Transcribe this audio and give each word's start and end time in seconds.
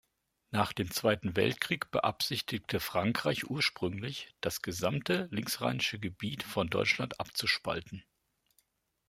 Nach 0.49 0.73
dem 0.73 0.89
Zweiten 0.89 1.35
Weltkrieg 1.35 1.91
beabsichtigte 1.91 2.79
Frankreich 2.79 3.47
ursprünglich, 3.51 4.33
das 4.41 4.63
gesamte 4.63 5.27
linksrheinische 5.29 5.99
Gebiet 5.99 6.41
von 6.41 6.71
Deutschland 6.71 7.19
abzuspalten. 7.19 8.03